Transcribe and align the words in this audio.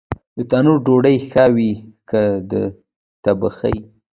د 0.37 0.39
تنور 0.49 0.77
ډوډۍ 0.85 1.15
ښه 1.31 1.45
وي 1.55 1.71
که 2.09 2.21
د 2.51 2.53
تبخي؟ 3.23 3.75